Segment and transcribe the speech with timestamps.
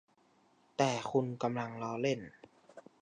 [0.77, 2.19] แต่คุณกำลังล้อเล่น